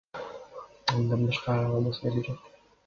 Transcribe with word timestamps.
Андан 0.95 1.29
башка 1.29 1.59
айлабыз 1.59 2.03
деле 2.09 2.27
жок. 2.31 2.51